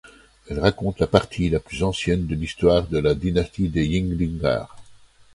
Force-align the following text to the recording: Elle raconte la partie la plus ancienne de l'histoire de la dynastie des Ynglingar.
Elle 0.49 0.59
raconte 0.59 0.99
la 0.99 1.05
partie 1.05 1.49
la 1.51 1.59
plus 1.59 1.83
ancienne 1.83 2.25
de 2.25 2.33
l'histoire 2.33 2.87
de 2.87 2.97
la 2.97 3.13
dynastie 3.13 3.69
des 3.69 3.85
Ynglingar. 3.99 4.75